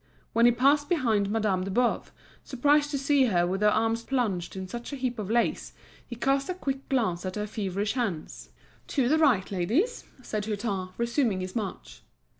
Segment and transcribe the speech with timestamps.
[0.33, 2.09] When he passed behind Madame de Boves,
[2.43, 6.15] surprised to see her with her arms plunged in such a heap of lace he
[6.15, 8.49] cast a quick glance at her feverish hands.
[8.87, 12.01] "To the right, ladies," said Hutin, resuming his march.